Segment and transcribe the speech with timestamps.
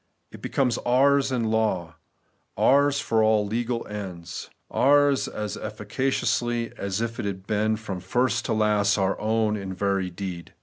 [0.31, 1.93] It becomes ours in law;
[2.57, 8.43] ours for all legal ends; ours as efi&caciously as if it had been from first
[8.45, 10.55] to last our own in very deed.